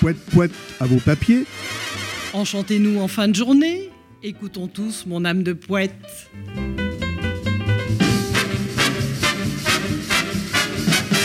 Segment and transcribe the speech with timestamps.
[0.00, 1.44] Poète, poète à vos papiers.
[2.32, 3.90] Enchantez-nous en fin de journée.
[4.22, 6.30] Écoutons tous mon âme de poète.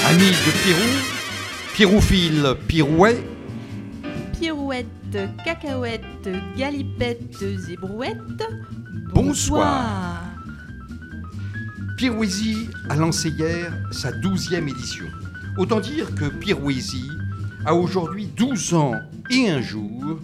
[0.08, 0.90] Amis de Pirou,
[1.74, 3.24] Piroufile, Pirouet,
[4.40, 4.86] Pirouette,
[5.44, 8.44] cacahuète, galipette, zébrouette.
[9.14, 10.22] Bonsoir.
[11.98, 15.06] Pirouésie a lancé hier sa douzième édition.
[15.58, 17.10] Autant dire que Pirouésie
[17.66, 18.96] a aujourd'hui 12 ans
[19.30, 20.20] et un jour,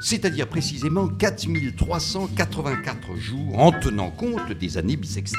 [0.00, 5.38] c'est-à-dire précisément 4384 jours en tenant compte des années bissextiles.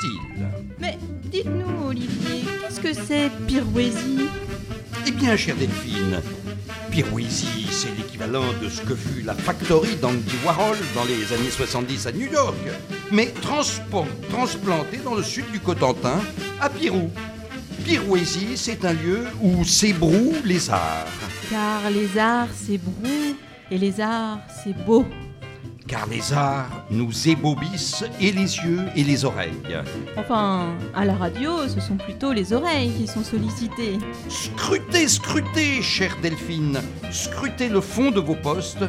[0.79, 0.97] Mais
[1.31, 4.27] dites-nous, Olivier, qu'est-ce que c'est Pirouésie?
[5.07, 6.19] Eh bien, chère Delphine,
[6.91, 12.05] Pirouésie, c'est l'équivalent de ce que fut la Factory d'Andy Warhol dans les années 70
[12.05, 12.55] à New York,
[13.11, 16.19] mais transpo- transplanté dans le sud du Cotentin,
[16.61, 17.09] à Pirou.
[17.83, 21.07] Pirouésie, c'est un lieu où s'ébrouent les arts.
[21.49, 22.47] Car les arts,
[22.83, 23.35] brou,
[23.69, 25.05] et les arts, c'est beau.
[25.87, 29.77] Car les arts nous ébobissent et les yeux et les oreilles.
[30.15, 33.97] Enfin, à la radio, ce sont plutôt les oreilles qui sont sollicitées.
[34.29, 36.79] Scrutez, scrutez, chère Delphine,
[37.11, 38.85] scrutez le fond de vos postes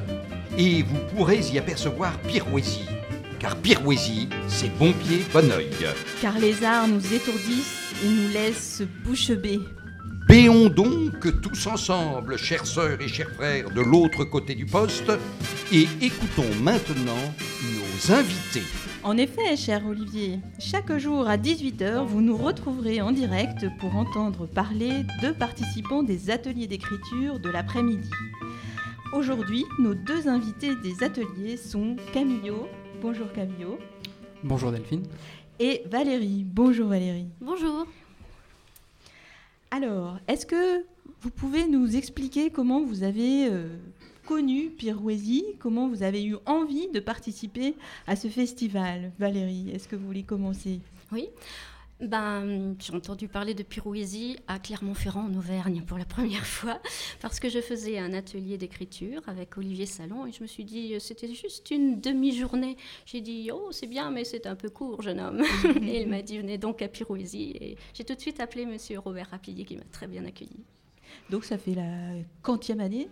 [0.56, 2.86] et vous pourrez y apercevoir Pirouésie.
[3.42, 5.68] Car Pirouésie, c'est bon pied, bon oeil.
[6.20, 9.58] Car les arts nous étourdissent et nous laissent bouche bée.
[10.28, 15.10] Béons donc tous ensemble, chères sœurs et chers frères de l'autre côté du poste,
[15.72, 17.34] et écoutons maintenant
[17.74, 18.62] nos invités.
[19.02, 24.46] En effet, cher Olivier, chaque jour à 18h, vous nous retrouverez en direct pour entendre
[24.46, 28.08] parler de participants des ateliers d'écriture de l'après-midi.
[29.12, 32.68] Aujourd'hui, nos deux invités des ateliers sont Camillo,
[33.02, 33.78] bonjour Camillo,
[34.44, 35.02] Bonjour Delphine.
[35.58, 37.28] et Valérie, bonjour Valérie.
[37.40, 37.86] Bonjour.
[39.70, 40.84] Alors, est-ce que
[41.20, 43.68] vous pouvez nous expliquer comment vous avez euh,
[44.26, 47.74] connu Pirouésie, comment vous avez eu envie de participer
[48.06, 49.12] à ce festival?
[49.18, 50.80] Valérie, est-ce que vous voulez commencer?
[51.12, 51.28] Oui.
[52.02, 56.80] Ben, j'ai entendu parler de Pirouésie à Clermont-Ferrand en Auvergne pour la première fois
[57.20, 60.96] parce que je faisais un atelier d'écriture avec Olivier Salon et je me suis dit
[60.96, 62.76] euh, c'était juste une demi-journée.
[63.06, 65.42] J'ai dit oh c'est bien mais c'est un peu court jeune homme
[65.80, 68.98] et il m'a dit venez donc à Pirouésie et j'ai tout de suite appelé Monsieur
[68.98, 70.64] Robert Rapillier qui m'a très bien accueilli.
[71.30, 73.08] Donc ça fait la quantième année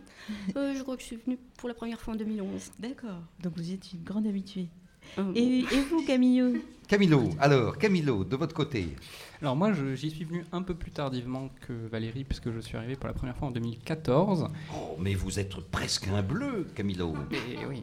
[0.57, 2.73] Euh, je crois que je suis venue pour la première fois en 2011.
[2.81, 4.69] D'accord, donc vous êtes une grande habituée.
[5.19, 6.53] Euh, Et, et vous Camillo
[6.89, 8.89] Camilo, alors, Camilo, de votre côté.
[9.41, 12.77] Alors moi, je- j'y suis venu un peu plus tardivement que Valérie, puisque je suis
[12.77, 14.49] arrivé pour la première fois en 2014.
[14.75, 17.15] Oh, mais vous êtes presque un bleu, Camilo.
[17.31, 17.83] Et oui.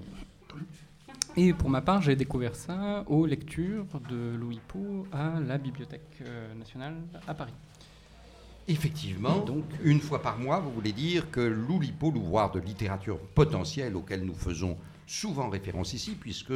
[1.37, 6.17] Et pour ma part, j'ai découvert ça aux lectures de Louis Pau à la Bibliothèque
[6.25, 6.95] euh, nationale
[7.27, 7.53] à Paris.
[8.67, 13.95] Effectivement, Donc- une fois par mois, vous voulez dire que l'Oulipo, l'ouvroir de littérature potentielle
[13.95, 16.53] auquel nous faisons souvent référence ici, puisque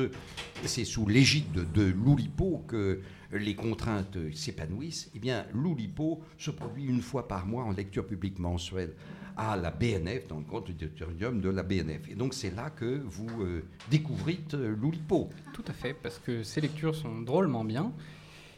[0.66, 3.02] c'est sous l'égide de, l'Oulipo que
[3.32, 8.38] les contraintes s'épanouissent, eh bien, l'Oulipo se produit une fois par mois en lecture publique
[8.38, 8.94] mensuelle
[9.38, 12.10] à la BNF, dans le compte auditorium de la BNF.
[12.10, 13.64] Et donc, c'est là que vous euh,
[13.94, 15.30] euh, l'Oulipo.
[15.54, 17.92] Tout à fait, parce que ces lectures sont drôlement bien.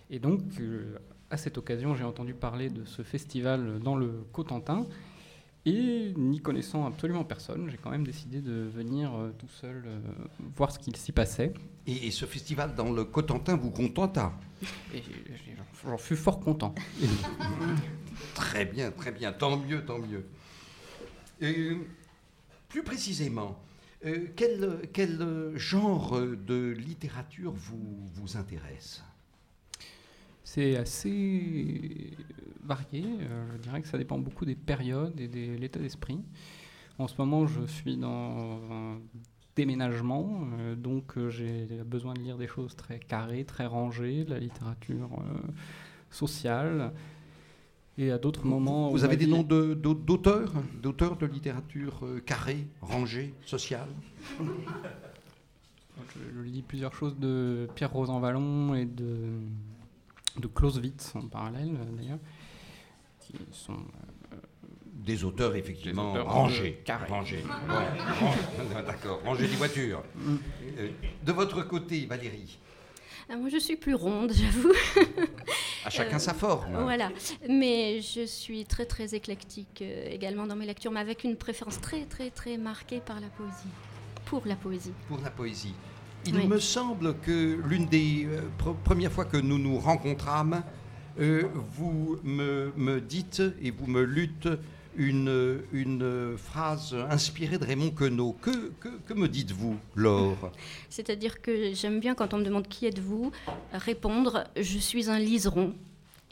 [0.10, 0.98] Et donc, euh,
[1.30, 4.86] à cette occasion, j'ai entendu parler de ce festival dans le Cotentin.
[5.66, 10.00] Et n'y connaissant absolument personne, j'ai quand même décidé de venir euh, tout seul euh,
[10.58, 11.54] voir ce qu'il s'y passait.
[11.88, 14.34] Et, et ce festival dans le Cotentin vous contenta?
[15.86, 16.76] J'en- fus fort content.
[18.36, 19.32] Très bien, très bien.
[19.34, 20.26] Tant mieux, tant mieux.
[22.70, 23.60] Plus précisément,
[24.06, 29.04] euh, quel, quel, genre de littérature vous, vous intéresse?
[30.44, 32.12] C'est assez
[32.64, 33.04] varié.
[33.22, 36.20] euh, je dirais que ça dépend beaucoup des périodes et de l'état d'esprit.
[37.00, 39.00] En ce moment, je suis dans un
[39.56, 44.32] déménagement, euh, donc euh, j'ai besoin de lire des choses très carrées, très rangées, de
[44.32, 45.48] la littérature euh,
[46.12, 46.92] sociale.
[47.98, 48.90] Et à d'autres moments.
[48.90, 53.88] Vous avez des vie- noms de- d'au- d'auteurs D'auteurs de littérature carrée, rangée, sociale
[54.40, 59.38] Je, je lis plusieurs choses de Pierre Rosanvallon et de,
[60.38, 62.20] de Clausewitz en parallèle, euh, d'ailleurs,
[63.20, 63.78] qui sont
[64.94, 66.72] Des auteurs, effectivement, Des auteurs rangés.
[66.80, 67.08] de carré.
[67.10, 67.44] Rangés.
[67.70, 68.84] Ouais.
[68.86, 70.04] D'accord, rangés des voitures.
[70.78, 70.90] Euh,
[71.24, 72.58] de votre côté, Valérie,
[73.30, 74.72] moi je suis plus ronde j'avoue.
[75.86, 76.76] à chacun Euh, sa forme.
[76.84, 77.10] Voilà,
[77.50, 81.80] mais je suis très très éclectique euh, également dans mes lectures, mais avec une préférence
[81.82, 83.72] très très très marquée par la poésie,
[84.26, 84.92] pour la poésie.
[85.08, 85.74] pour la poésie.
[86.26, 86.48] Il Oui.
[86.48, 90.64] me semble que l'une des euh, pre- premières fois que nous nous rencontrâmes,
[91.20, 91.44] euh,
[91.76, 94.48] vous me, me dites et vous me luttes
[94.96, 98.36] une, une phrase inspirée de Raymond Queneau.
[98.42, 100.52] Que, que, que me dites-vous, Laure?
[100.90, 103.32] C'est-à-dire que j'aime bien quand on me demande qui êtes-vous,
[103.74, 105.74] répondre je suis un liseron.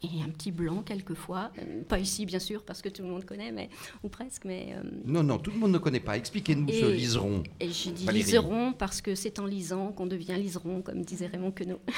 [0.03, 3.23] Et un petit blanc quelquefois, Euh, pas ici bien sûr parce que tout le monde
[3.23, 3.69] connaît, mais
[4.03, 6.17] ou presque, mais euh, Non, non, tout le monde ne connaît pas.
[6.17, 7.43] Expliquez-nous ce liseron.
[7.59, 8.25] et j'ai dit Valérie.
[8.25, 11.79] liseron parce que c'est en lisant qu'on devient liseron, comme disait Raymond Queneau.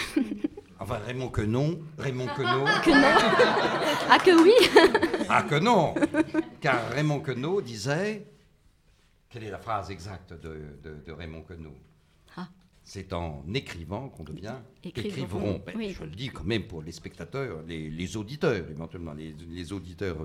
[0.79, 1.29] Enfin, Raymond
[1.97, 2.65] Raymond Queneau.
[2.83, 3.15] Que non
[4.09, 4.53] Ah que oui
[5.29, 5.93] Ah que non
[6.59, 8.27] Car Raymond Queneau disait...
[9.29, 11.73] Quelle est la phrase exacte de, de- de Raymond Queneau?
[12.35, 12.49] Ah.
[12.85, 15.09] C'est en écrivant qu'on devient Écrivain.
[15.23, 15.59] écrivain.
[15.65, 15.95] Ben, Oui.
[15.97, 20.17] Je le dis quand même pour les spectateurs, les, les auditeurs éventuellement, les, les auditeurs,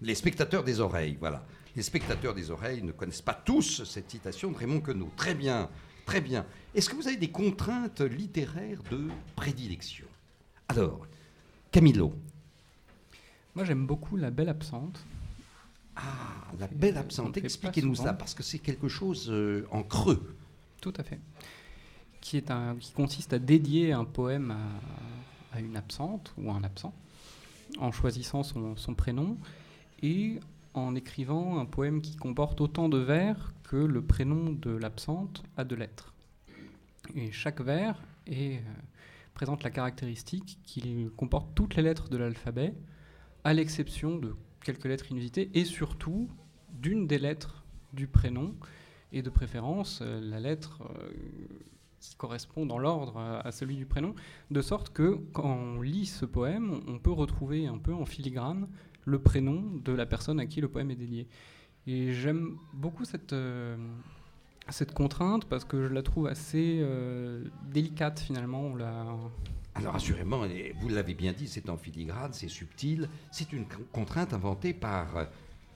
[0.00, 1.44] les spectateurs des oreilles, voilà.
[1.76, 5.10] Les spectateurs des oreilles ne connaissent pas tous cette citation de Raymond Queneau.
[5.16, 5.68] Très bien,
[6.06, 6.46] très bien.
[6.74, 10.06] Est-ce que vous avez des contraintes littéraires de prédilection?
[10.68, 11.06] Alors,
[11.70, 12.14] Camilo,
[13.54, 15.04] Moi, j'aime beaucoup La Belle Absente.
[15.96, 17.36] Ah, la belle absente.
[17.38, 20.36] Expliquez-nous ça, parce que c'est quelque chose euh, en creux.
[20.80, 21.18] Tout à fait.
[22.28, 22.44] Qui,
[22.94, 24.54] consiste à dédier un poème
[25.54, 26.92] à, une absente ou à un absent,
[27.78, 29.38] en choisissant son, prénom
[30.02, 30.38] et
[30.74, 35.64] en écrivant un poème qui comporte autant de vers que le prénom de l'absente a
[35.64, 36.12] de lettres.
[37.14, 37.98] Et chaque vers
[38.30, 38.58] euh,
[39.32, 42.74] présente la caractéristique qu'il comporte toutes les lettres de l'alphabet,
[43.42, 46.28] à l'exception de quelques lettres inusitées, et surtout
[46.74, 47.64] d'une des lettres
[47.94, 48.54] du prénom,
[49.12, 51.08] et de préférence euh, la lettre euh,
[52.00, 54.14] qui correspond dans l'ordre à, celui du prénom,
[54.50, 58.68] de sorte que quand on lit ce poème, on peut retrouver un peu en filigrane
[59.04, 61.26] le prénom de la personne à qui le poème est dédié.
[61.86, 63.76] Et j'aime beaucoup cette, euh,
[64.68, 68.60] cette contrainte parce que je la trouve assez euh, délicate finalement.
[68.60, 68.76] On
[69.74, 70.42] Alors assurément,
[70.80, 73.08] vous l'avez bien dit, c'est en filigrane, c'est subtil.
[73.32, 75.24] C'est une con- contrainte inventée par euh,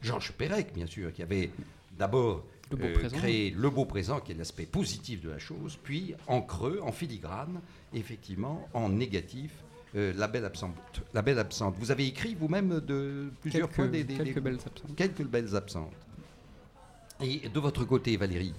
[0.02, 1.50] Georges Perec, bien sûr, qui avait
[1.98, 3.16] d'abord Le beau euh, présent.
[3.16, 6.92] créé le beau présent, qui est l'aspect positif de la chose, puis en creux, en
[6.92, 7.60] filigrane,
[7.94, 9.52] effectivement, en négatif,
[9.94, 10.74] euh, la, belle absente,
[11.14, 11.74] la belle absente.
[11.78, 14.96] Vous avez écrit vous-même de plusieurs quelques, fois des, des- quelques des- belles absentes.
[14.96, 15.92] quelques belles absentes.
[17.20, 18.54] Et de votre côté, Valérie?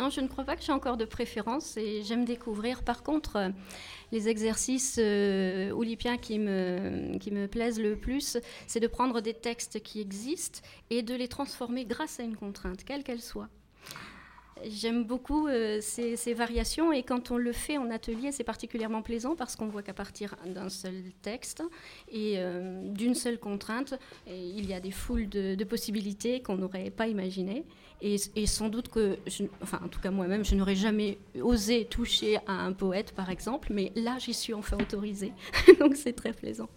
[0.00, 2.82] Non, je ne crois pas que j'ai encore de préférence et j'aime découvrir.
[2.84, 3.48] Par contre, euh,
[4.12, 9.34] les exercices euh, oulipiens qui me, qui me plaisent le plus, c'est de prendre des
[9.34, 13.50] textes qui existent et de les transformer grâce à une contrainte, quelle qu'elle soit.
[14.64, 19.36] J'aime beaucoup euh, ces, variations et quand on le fait en atelier, c'est particulièrement plaisant
[19.36, 21.62] parce qu'on voit qu'à partir d'un seul texte
[22.10, 27.06] et euh, d'une seule contrainte, il y a des foules de possibilités qu'on n'aurait pas
[27.06, 27.64] imaginées.
[28.02, 31.84] Et, et sans doute que, je- enfin en tout cas moi-même, je n'aurais jamais osé
[31.84, 35.32] toucher à un poète par exemple, mais là j'y suis enfin autorisée.
[35.80, 36.68] Donc c'est très plaisant.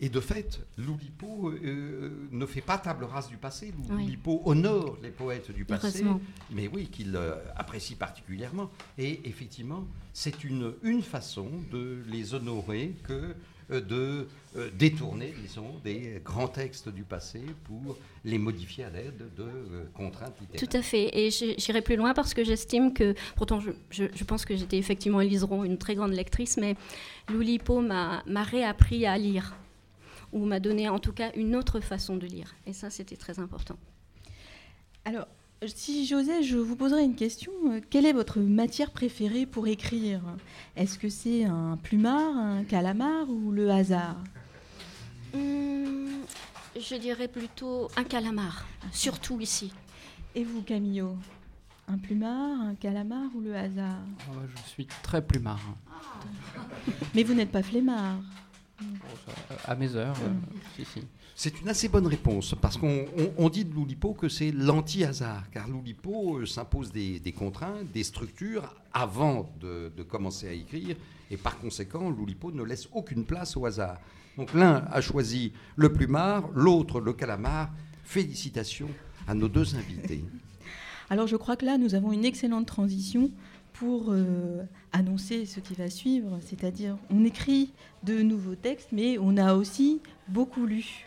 [0.00, 3.72] Et de fait, Loulipo euh, ne fait pas table rase du passé.
[3.90, 4.02] Oui.
[4.02, 6.04] Loulipo honore les poètes du passé,
[6.50, 8.68] mais oui, qu'il euh, apprécie particulièrement.
[8.98, 13.34] Et effectivement, c'est une, une façon de les honorer que euh,
[13.80, 14.26] de
[14.56, 19.84] euh, détourner, disons, des grands textes du passé pour les modifier à l'aide de euh,
[19.94, 20.68] contraintes littéraires.
[20.68, 21.10] Tout à fait.
[21.18, 24.76] Et j'irai plus loin parce que j'estime que, pourtant je, je- je pense que j'étais
[24.78, 26.76] effectivement un liseron, une très grande lectrice, mais
[27.32, 29.54] Loulipo m'a m'a réappris à lire,
[30.32, 32.54] ou m'a donné en tout cas une autre façon de lire.
[32.66, 33.76] Et ça, c'était très important.
[35.04, 35.26] Alors,
[35.66, 37.52] si j'osais, je vous poserais une question.
[37.66, 40.20] Euh, Quelle est votre matière préférée pour écrire?
[40.76, 44.16] Est-ce que c'est un plumard, un calamar ou le hasard?
[45.34, 46.08] Hum,
[46.76, 49.72] je dirais plutôt un calamar, surtout ici.
[50.34, 51.16] Et vous, Camillo?
[51.88, 54.02] Un plumard, un calamar ou le hasard?
[54.30, 55.60] Oh, je suis très plumard.
[57.14, 58.18] Mais vous n'êtes pas flemmard.
[58.80, 58.86] Bon,
[59.26, 60.32] ça, à mes heures, euh,
[60.76, 61.02] si, si.
[61.34, 65.50] C'est une assez bonne réponse, parce qu'on on- on dit de Loulipo que c'est l'anti-hasard,
[65.50, 70.94] car Loulipo euh, s'impose des, contraintes, des structures avant de, de commencer à écrire,
[71.30, 73.98] et par conséquent, Loulipo ne laisse aucune place au hasard.
[74.36, 77.70] Donc l'un a choisi le plumard, l'autre le calamar.
[78.04, 78.88] Félicitations
[79.26, 80.22] à nos deux invités.
[81.10, 83.30] Alors je crois que là, nous avons une excellente transition
[83.72, 84.62] pour euh,
[84.92, 87.72] annoncer ce qui va suivre, c'est-à-dire on écrit
[88.04, 91.06] de nouveaux textes, mais on a aussi beaucoup lu.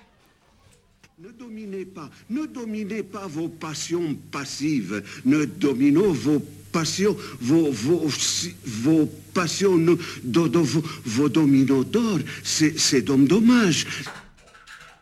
[1.17, 6.41] Ne dominez pas, ne dominez pas vos passions passives, ne dominez vos
[6.73, 9.95] passions, vos, vos, si- vos passions, ne-
[10.25, 13.87] do- do- vos, vos dominos d'or, c'est dommage.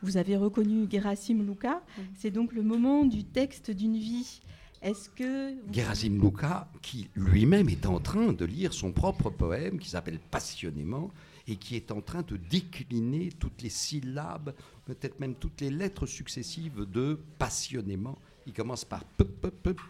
[0.04, 1.82] Vous avez reconnu Gerasim Luca,
[2.16, 4.40] c'est donc le moment du texte d'une vie.
[4.84, 9.80] Est-ce que vous- Gerasim Luca, qui lui-même est en train de lire son propre poème,
[9.80, 11.10] qui s'appelle Passionnément,
[11.48, 14.54] et qui est en train de décliner toutes les syllabes,
[14.86, 18.18] peut-être même toutes les lettres successives de passionnément.
[18.46, 19.50] Il commence par p, pa,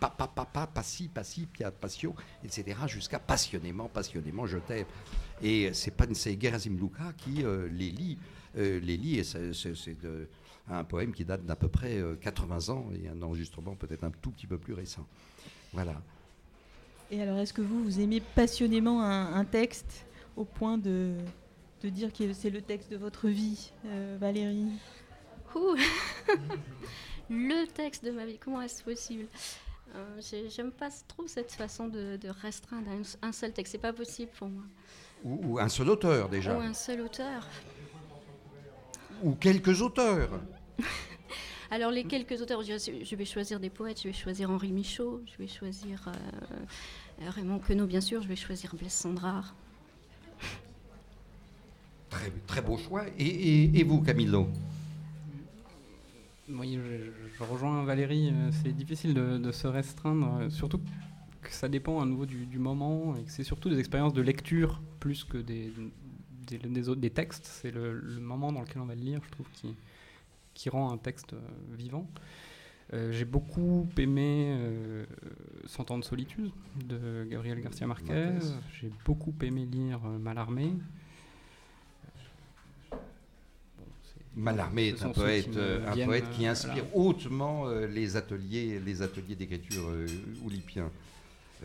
[0.10, 1.10] pa, pa, pa, passi,
[2.44, 4.86] etc., jusqu'à passionnément, passionnément, je t'aime.
[5.42, 8.18] Et c'est c'est Gerasim Luka qui euh, les lit,
[8.58, 9.98] euh, les lit, et c'est
[10.70, 14.12] un poème qui date d'à peu près euh, 80 ans et un enregistrement peut-être un
[14.22, 15.06] tout petit peu plus récent.
[15.74, 16.02] Voilà.
[17.12, 20.06] Et alors, est-ce que vous, vous aimez passionnément un texte
[20.36, 21.16] au point de,
[21.84, 24.68] de dire que c'est le texte de votre vie, euh, Valérie
[25.56, 25.76] Ouh.
[27.30, 29.28] le texte de ma vie, comment est-ce possible
[29.96, 33.74] Euh, j'ai- J'aime pas trop cette façon de, de restreindre un, un seul texte.
[33.74, 34.64] C'est pas possible pour moi.
[35.24, 36.58] Ou, ou un seul auteur déjà.
[36.58, 37.48] Ou un seul auteur.
[39.22, 40.42] Ou quelques auteurs.
[41.72, 44.02] Alors les quelques auteurs, je, je vais choisir des poètes.
[44.02, 45.22] Je vais choisir Henri Michaud.
[45.32, 48.22] Je vais choisir euh, Raymond Queneau, bien sûr.
[48.24, 49.54] Je vais choisir Blaise Sandrard.
[52.24, 53.04] Très, très beau choix.
[53.18, 54.48] Et, et- et vous, Camillo
[56.50, 60.80] Oui, je, je rejoins Valérie, euh, c'est difficile de, de se restreindre, euh, surtout
[61.42, 64.22] que ça dépend à nouveau du, du moment et que c'est surtout des expériences de
[64.22, 65.72] lecture plus que des,
[66.48, 67.46] des, des autres, des textes.
[67.46, 69.76] C'est le, le moment dans lequel on va le lire, je trouve, qui,
[70.54, 71.40] qui rend un texte euh,
[71.78, 72.08] vivant.
[72.94, 75.06] Euh, J'ai beaucoup aimé euh,
[75.66, 76.52] Cent ans de solitude
[76.86, 78.38] de Gabriel Garcia Marquez.
[78.80, 80.74] J'ai beaucoup aimé lire euh, Mallarmé.
[82.92, 88.16] Bon, c'est- Mallarmé est un poète, euh, un poète qui euh, inspire hautement euh, les
[88.16, 89.84] ateliers, les ateliers d'écriture
[90.44, 90.90] oulipiens.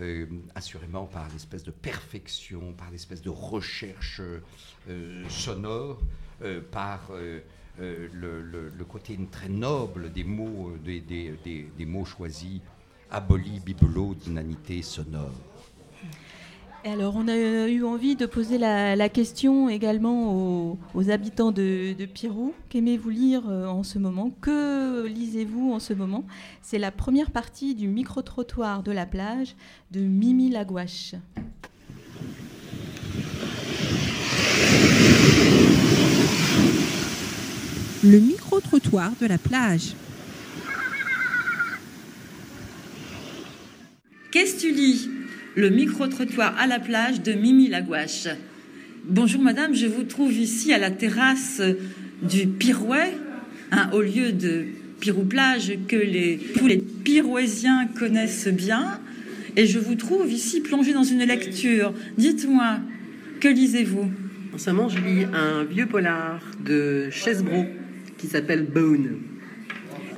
[0.01, 4.21] Euh, assurément par l'espèce de perfection, par l'espèce de recherche
[4.89, 5.99] euh, sonore,
[6.43, 12.05] euh, par le, le- le côté très noble des mots, des, des- des- des mots
[12.05, 12.61] choisis,
[13.11, 15.33] aboli bibelot d'inanité sonore.
[16.90, 21.92] Alors, on a eu envie de poser la, la question également aux, aux habitants de,
[21.92, 22.54] de Pirou.
[22.71, 24.30] Qu'aimez-vous lire euh, en ce moment?
[24.40, 26.25] Que lisez-vous en ce moment?
[26.62, 29.54] C'est la première partie du micro-trottoir de la plage
[29.90, 31.14] de Mimi Lagouache.
[38.02, 39.95] Le micro-trottoir de la plage.
[44.30, 45.11] Qu'est-ce que tu lis?
[45.59, 48.29] Le micro-trottoir à la plage de Mimi Lagouache.
[49.05, 51.61] Bonjour madame, je vous trouve ici à la terrasse
[52.23, 53.12] du Pirouet,
[53.73, 54.67] un haut lieu de
[55.00, 55.97] Pirou-Plage que
[56.57, 59.00] tous les Pirouésiens connaissent bien.
[59.57, 61.93] Et je vous trouve ici plongé dans une lecture.
[62.17, 62.79] Dites-moi,
[63.41, 64.12] que lisez-vous?
[64.55, 67.67] En ce moment, je lis un vieux polar de Chesbro
[68.17, 69.17] qui s'appelle Bone.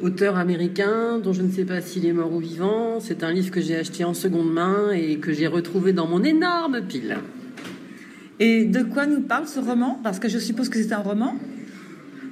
[0.02, 3.00] Auteur américain dont je ne sais pas s'il est mort ou vivant.
[3.00, 6.24] C'est un livre que j'ai acheté en seconde main et que j'ai retrouvé dans mon
[6.24, 7.18] énorme pile.
[8.38, 10.00] Et de quoi nous parle ce roman?
[10.02, 11.36] Parce que je suppose que c'est un roman?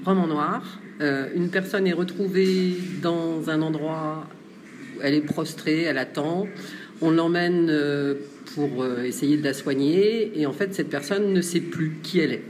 [0.07, 0.81] Roman noir.
[1.03, 4.27] Euh, une personne est retrouvée dans un endroit
[4.97, 6.47] où elle est prostrée, elle attend.
[7.03, 8.15] On l'emmène euh,
[8.55, 12.21] pour euh, essayer de la soigner et en fait cette personne ne sait plus qui
[12.21, 12.43] elle est.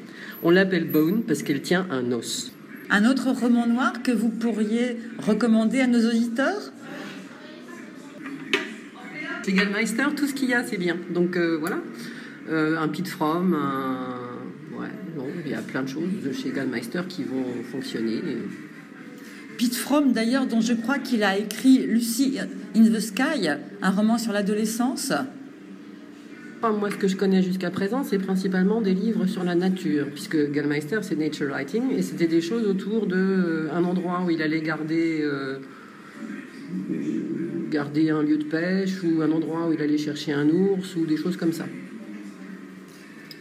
[0.44, 2.52] On l'appelle Bone parce qu'elle tient un os.
[2.90, 6.72] Un autre roman noir que vous pourriez recommander à nos auditeurs
[9.52, 10.96] Gallmeister, tout ce qu'il y a, c'est bien.
[11.10, 11.78] Donc euh, voilà,
[12.50, 14.78] Euh, un Pete From, un...
[14.78, 18.22] Ouais, non, il y a plein de choses de chez Gallmeister qui vont fonctionner.
[19.58, 22.38] Pete From, d'ailleurs, dont je crois qu'il a écrit Lucy
[22.74, 23.48] in the Sky,
[23.82, 25.12] un roman sur l'adolescence.
[26.60, 30.50] Moi, ce que je connais jusqu'à présent, c'est principalement des livres sur la nature, puisque
[30.50, 34.42] Gallmeister, c'est nature writing, et c'était des choses autour de euh, un endroit où il
[34.42, 35.58] allait garder, euh,
[37.70, 41.06] garder un lieu de pêche, ou un endroit où il allait chercher un ours, ou
[41.06, 41.64] des choses comme ça.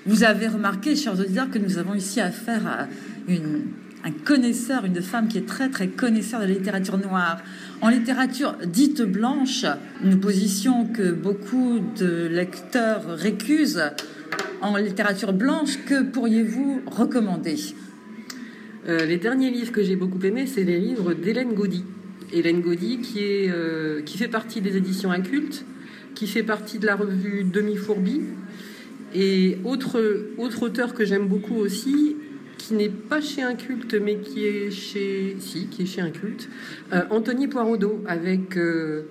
[0.06, 2.88] Vous avez remarqué, chers auditeurs, que nous avons ici affaire à
[3.28, 3.64] une,
[4.04, 7.42] un connaisseur, une femme qui est très très connaisseur de la littérature noire.
[7.80, 9.66] En littérature dite blanche,
[10.04, 13.92] une position que beaucoup de lecteurs récusent,
[14.62, 17.56] en littérature blanche, que pourriez-vous recommander?
[18.88, 21.84] Euh, les derniers livres que j'ai beaucoup aimés, c'est les livres d'Hélène Gaudy.
[22.34, 25.64] Hélène Gaudy, qui, est, euh, qui fait partie des éditions Incultes,
[26.16, 28.22] qui fait partie de la revue Demi-Fourbi.
[29.14, 32.18] Et autre, autre auteur que j'aime beaucoup aussi,
[32.68, 35.38] qui n'est pas chez Inculte, mais qui est chez.
[35.40, 36.50] Si, qui est chez Inculte,
[36.94, 38.58] euh, Anthony Poirodeau, avec.
[38.58, 39.04] euh,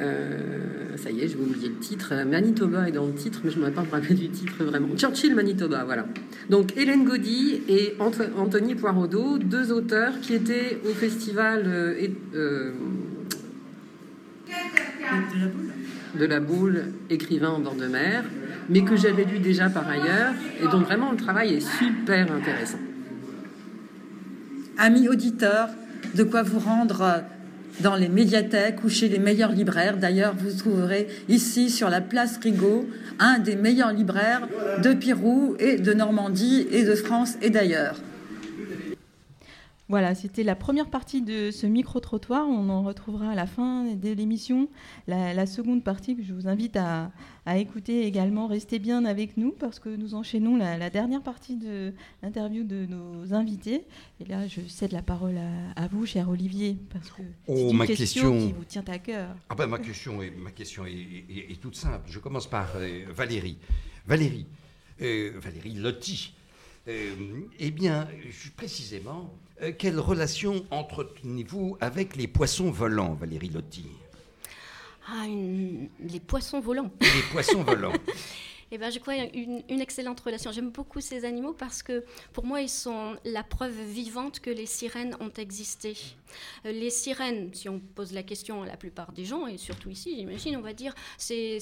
[0.00, 2.14] euh, ça y est, je vais oublier le titre.
[2.24, 4.88] Manitoba est dans le titre, mais je ne m'en pas me rappeler du titre vraiment.
[4.96, 6.06] Churchill, Manitoba, voilà.
[6.48, 12.12] Donc Hélène Gaudy et Anthony Poirodeau, deux auteurs qui étaient au festival et-
[16.18, 18.24] de la boule, écrivain en bord de mer.
[18.70, 20.32] Mais que j'avais lu déjà par ailleurs.
[20.62, 22.78] Et donc vraiment, le travail est super intéressant.
[24.78, 25.68] Amis auditeurs,
[26.14, 27.22] de quoi vous rendre
[27.80, 29.96] dans les médiathèques ou chez les meilleurs libraires.
[29.96, 34.48] D'ailleurs, vous trouverez ici sur la place Rigaud un des meilleurs libraires
[34.82, 37.96] de Pirou et de Normandie et de France et d'ailleurs.
[39.90, 42.46] Voilà, c'était la première partie de ce micro-trottoir.
[42.46, 44.68] On en retrouvera à la fin de l'émission
[45.08, 47.10] la, seconde partie que je vous invite à,
[47.56, 48.46] écouter également.
[48.46, 51.92] Restez bien avec nous parce que nous enchaînons la, dernière partie de
[52.22, 53.84] l'interview de nos invités.
[54.20, 55.40] Et là, je cède la parole
[55.74, 58.98] à, vous, cher Olivier, parce que oh, c'est une ma question, qui vous tient à
[58.98, 59.34] cœur.
[59.48, 62.08] Ah ben, ma question, est, ma question est, toute simple.
[62.08, 63.58] Je commence par euh, Valérie.
[64.06, 64.46] Valérie,
[65.02, 66.32] euh, Valérie Lotti.
[66.88, 67.14] Euh,
[67.58, 68.08] eh bien,
[68.56, 73.86] précisément, euh, quelle relation entretenez-vous avec les poissons volants, Valérie Lotti
[75.08, 76.90] Ah, les poissons volants.
[77.00, 77.92] Les poissons volants.
[78.72, 80.52] Eh ben, je crois une, une excellente relation.
[80.52, 84.66] J'aime beaucoup ces animaux parce que pour moi, ils sont la preuve vivante que les
[84.66, 85.96] sirènes ont existé.
[86.64, 89.90] Euh, les sirènes, si on pose la question à la plupart des gens, et surtout
[89.90, 91.58] ici, j'imagine, on va dire, c'est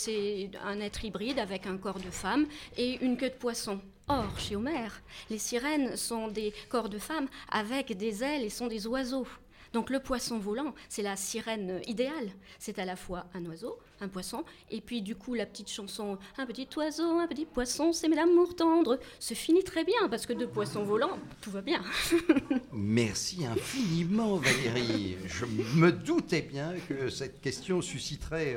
[0.63, 2.47] un être hybride avec un corps de femme
[2.77, 3.81] et une queue de poisson.
[4.09, 8.67] Or, chez Homère, les sirènes sont des corps de femmes avec des ailes et sont
[8.67, 9.27] des oiseaux.
[9.73, 12.31] Donc le poisson volant, c'est la sirène idéale.
[12.59, 16.19] C'est à la fois un oiseau, un poisson, et puis du coup la petite chanson
[16.37, 20.27] Un petit oiseau, un petit poisson, c'est mes l'amour tendre, se finit très bien, parce
[20.27, 21.83] que de poissons volants, tout va bien.
[22.73, 25.17] Merci infiniment Valérie.
[25.27, 25.45] Je
[25.77, 28.57] me doutais bien que cette question susciterait...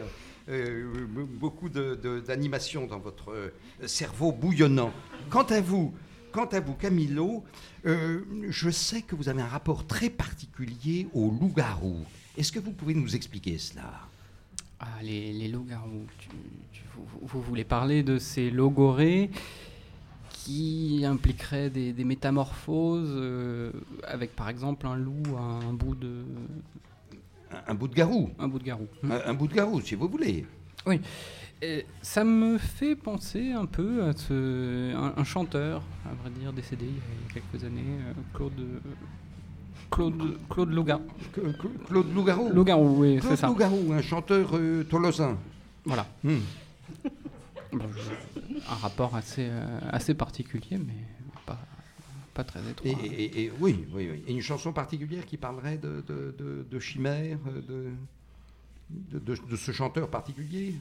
[0.50, 1.06] Euh,
[1.40, 3.54] beaucoup d'animation dans votre euh,
[3.86, 4.92] cerveau bouillonnant.
[5.30, 5.94] Quant à vous,
[6.32, 7.44] quant à vous, Camilo,
[7.86, 12.06] euh, je sais que vous avez un rapport très particulier aux loups-garous.
[12.38, 14.11] Est-ce que vous pouvez nous expliquer cela?
[14.82, 16.06] Ah, Les, loups-garous,
[17.22, 19.32] vous, voulez parler de ces logorées
[20.30, 23.72] qui impliqueraient des, métamorphoses euh,
[24.04, 26.24] avec par exemple un loup à un bout de...
[27.68, 28.88] Un, bout de garou Un bout de garou.
[29.04, 30.46] un bout de garou, si vous voulez.
[30.86, 31.00] Oui
[32.02, 36.94] ça me fait penser un peu à ce, un, chanteur, à vrai dire, décédé il
[36.94, 38.54] y a quelques années, euh, Claude.
[39.90, 41.02] Claude, Claude Louga.
[41.88, 43.48] Claude Lougarou Lougarou, oui, c'est ça.
[43.48, 45.38] Claude Lougarou, un chanteur euh, tolosin.
[45.86, 46.06] Voilà.
[46.24, 46.40] Hmm.
[47.74, 51.06] un rapport assez, euh, assez particulier, mais
[51.46, 51.58] pas,
[52.34, 52.92] pas très étroit.
[52.92, 54.24] Et, oui, oui, oui.
[54.28, 60.10] Et une chanson particulière qui parlerait de, de, de, de chimère, de, de, ce chanteur
[60.10, 60.76] particulier?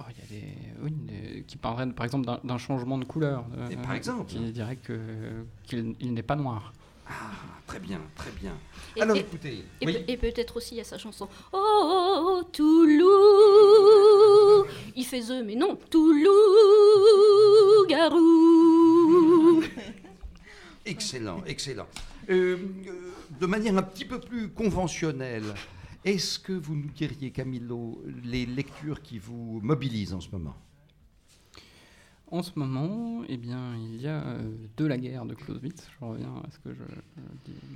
[0.00, 3.44] Oh, il y a des, oui, qui parleraient par exemple d'un changement de couleur.
[3.70, 4.78] Et par exemple Qui dirait
[5.64, 6.72] qu'il n'est pas noir.
[7.12, 7.30] Ah,
[7.66, 8.56] très bien, très bien.
[8.96, 9.64] Et, Alors écoutez.
[9.80, 13.06] Et, peut-être aussi il y a sa chanson Oh, Toulouse
[14.96, 16.26] Il fait mais non, Toulouse,
[17.88, 19.62] Garou
[20.84, 21.86] Excellent, excellent.
[22.28, 25.54] Euh, euh, de manière un petit peu plus conventionnelle,
[26.04, 30.56] est-ce que vous nous diriez, Camilo, les lectures qui vous mobilisent en ce moment?
[32.32, 36.04] En ce moment, eh bien, il y a euh, De la guerre de Clausewitz, je
[36.04, 36.82] reviens à ce que je,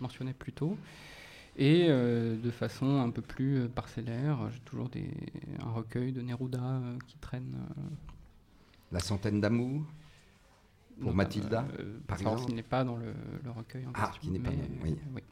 [0.01, 0.79] mentionnais plus tôt,
[1.59, 5.11] et euh, de façon un peu plus euh, parcellaire, j'ai toujours des,
[5.63, 7.55] un recueil de Neruda qui traîne.
[8.93, 9.83] La centaine d'amour
[11.03, 11.67] pour Mathilda,
[12.07, 12.47] par exemple.
[12.47, 13.13] Qui n'est pas dans le,
[13.55, 14.97] recueil en Ah, qui n'est pas dans, oui.
[15.15, 15.23] oui.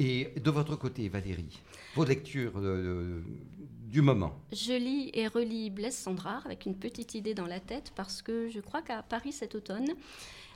[0.00, 1.60] Et de votre côté, Valérie,
[1.94, 3.20] vos lectures euh,
[3.84, 7.92] du moment Je lis et relis Blaise Sandrard avec une petite idée dans la tête
[7.94, 9.90] parce que je crois qu'à Paris cet automne,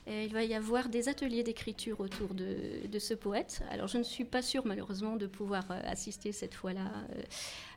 [0.09, 3.63] euh, il va y avoir des ateliers d'écriture autour de, ce poète.
[3.71, 6.91] Alors je ne suis pas sûre malheureusement de pouvoir euh, assister cette fois-là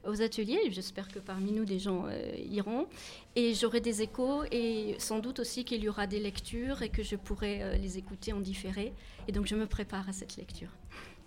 [0.08, 0.72] aux ateliers.
[0.72, 2.06] J'espère que parmi nous des gens
[2.50, 2.88] iront.
[3.36, 7.04] Et j'aurai des échos et sans doute aussi qu'il y aura des lectures et que
[7.04, 8.94] je pourrai les écouter en différé.
[9.28, 10.70] Et donc je me prépare à cette lecture.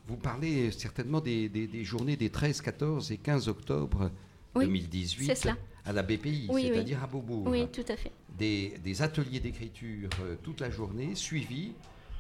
[0.07, 4.11] Vous parlez certainement des, journées des 13, 14 et 15 octobre
[4.55, 5.49] 2018
[5.85, 7.47] à la BPI, c'est-à-dire à Beaubourg.
[7.47, 8.13] Oui, tout à fait.
[8.39, 11.73] Des, ateliers d'écriture euh, toute la journée, suivis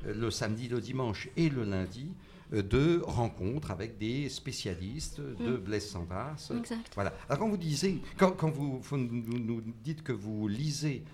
[0.06, 2.08] euh, le samedi, le dimanche et le lundi
[2.52, 5.56] de rencontres avec des spécialistes de mm.
[5.56, 6.52] Blaise Sandras.
[6.56, 6.92] Exact.
[6.94, 7.12] Voilà.
[7.28, 11.04] Alors quand vous disiez, quand, vous, nous, dites que vous lisez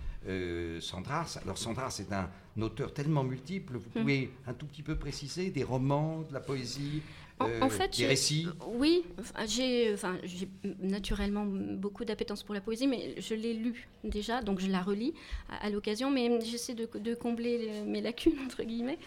[0.81, 2.29] Sandras, alors Sandras est un
[2.61, 4.01] auteur tellement multiple, vous hmm.
[4.01, 7.01] pouvez un tout petit peu préciser des romans, de la poésie,
[7.39, 10.17] en, euh, fait, des récits oui, enfin, j'ai enfin,
[10.79, 15.13] naturellement beaucoup d'appétence pour la poésie, mais je l'ai lu déjà, donc je la relis
[15.49, 18.97] à, à l'occasion, mais j'essaie de, de combler mes lacunes, entre guillemets.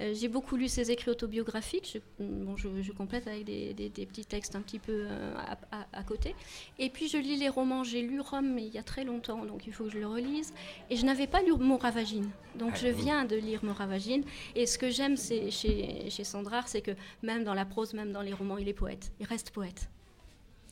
[0.00, 3.88] Euh, j'ai beaucoup lu ses écrits autobiographiques, je, bon, je, je complète avec des, des-
[3.88, 6.34] des petits textes un petit peu euh, à, à- à côté.
[6.78, 9.44] Et puis je lis les romans, j'ai lu Rome, mais il y a très longtemps,
[9.44, 10.52] donc il faut que je le relise.
[10.90, 12.94] Et je n'avais pas lu Moravagine, donc Ah, je oui.
[12.96, 14.24] viens de lire Moravagine.
[14.54, 18.22] Et ce que j'aime chez, chez Sandrard, c'est que même dans la prose, même dans
[18.22, 19.12] les romans, il est poète.
[19.20, 19.90] Il reste poète.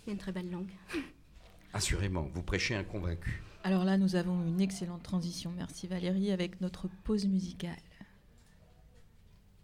[0.06, 0.70] Il a une très belle langue.
[1.74, 3.42] Assurément, vous prêchez un convaincu.
[3.62, 5.52] Alors là, nous avons une excellente transition.
[5.54, 7.76] Merci Valérie avec notre pause musicale.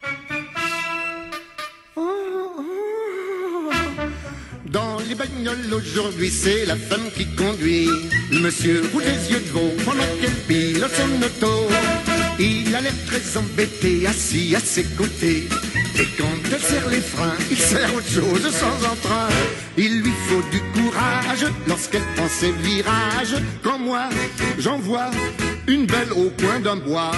[4.67, 7.87] Dans les bagnoles aujourd'hui, c'est la femme qui conduit.
[8.31, 11.69] Le monsieur roule les yeux de veau pendant qu'elle pilote son auto.
[12.39, 15.49] Il a l'air très embêté, assis à ses côtés.
[16.01, 19.29] Et quand elle serre les freins, il sert autre chose sans entrain.
[19.77, 23.37] Il lui faut du courage lorsqu'elle prend ses virages.
[23.63, 24.09] Quand moi,
[24.59, 25.11] j'en vois
[25.69, 27.11] une belle au coin d'un bois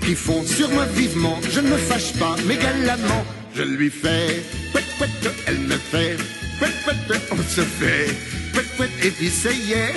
[0.00, 1.38] qui fond sur moi vivement.
[1.50, 4.42] Je ne me fâche pas, mais galamment, je lui fais.
[4.72, 5.10] Pouet,
[5.46, 6.16] elle me fait.
[6.58, 8.06] Pouet, on se fait.
[8.54, 9.94] Pouet, et puis ça y est.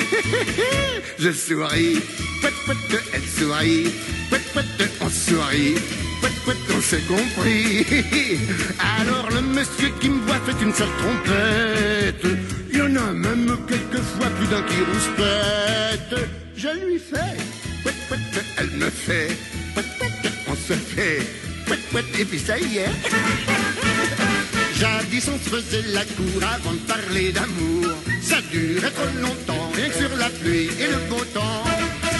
[1.17, 2.01] je souris.
[2.41, 3.89] Pouet, pouet, elle sourit.
[4.29, 5.75] Pouet, pouet, on sourit.
[6.75, 7.85] On s'est compris.
[8.79, 12.25] Alors le monsieur qui me voit fait une sale trompette.
[12.71, 16.29] Il y en a même quelquefois plus d'un qui rouspète.
[16.55, 17.37] Je lui fais.
[17.83, 19.35] Pouet, pouet, elle me fait.
[19.73, 21.19] Pouet, pouet, on se fait.
[21.65, 22.89] Pouet, pouet, et puis ça y est.
[24.79, 27.87] Jadis on se faisait la cour avant de parler d'amour.
[28.21, 31.63] Ça durait trop longtemps, rien que sur la pluie et le beau temps.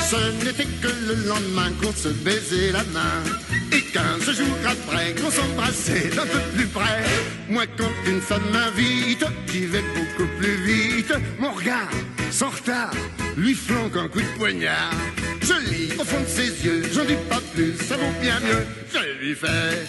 [0.09, 3.23] Ce n'était que le lendemain qu'on se baisait la main.
[3.73, 7.03] Et quinze jours après qu'on s'embrassait d'un peu plus près.
[7.49, 11.13] Moi quand une femme m'invite, j'y vais beaucoup plus vite.
[11.39, 11.89] Mon regard,
[12.29, 12.91] sans retard,
[13.36, 14.93] lui flanque un coup de poignard.
[15.41, 18.65] Je lis au fond de ses yeux, j'en dis pas plus, ça vaut bien mieux.
[18.93, 19.88] Je lui fais,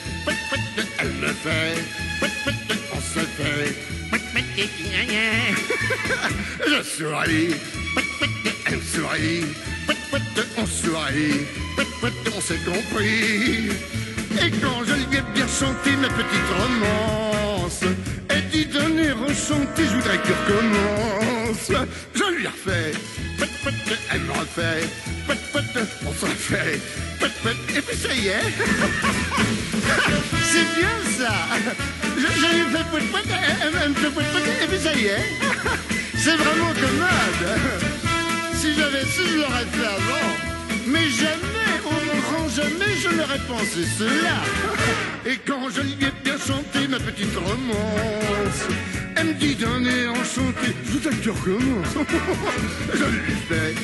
[0.98, 1.74] elle me fait,
[2.92, 3.74] on se fait.
[6.66, 7.54] Je souris,
[8.66, 9.44] elle sourit,
[10.58, 10.66] on
[12.00, 13.70] pouet, on s'est compris.
[14.42, 17.80] Et quand je lui ai bien chanté ma petite romance,
[18.28, 18.66] elle dit
[18.98, 21.70] air enchanté, je voudrais que tu recommences.
[22.14, 22.92] Je lui pouet,
[23.62, 24.88] pouet, elle me refait,
[26.06, 26.80] on se refait,
[27.76, 28.32] et puis ça y est.
[30.52, 31.32] C'est bien ça.
[32.16, 32.84] Je, lui fais
[33.62, 35.26] elle, me fait et puis ça y est.
[36.16, 38.03] C'est vraiment commode.
[38.64, 40.30] Si j'avais su, je l'aurais fait avant.
[40.86, 44.36] Mais jamais, au grand jamais, je n'aurais pensé cela.
[45.26, 48.60] Et quand je lui ai bien chanté ma petite romance,
[49.16, 51.24] elle me dit d'un air enchanté, je voudrais que
[52.94, 53.74] je lui fais.